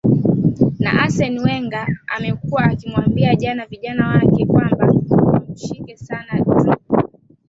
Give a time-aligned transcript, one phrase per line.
[0.79, 4.93] na assen wenga amekuwa akiwambia jana vijana wake kwamba
[5.37, 7.03] wamshike sana drogba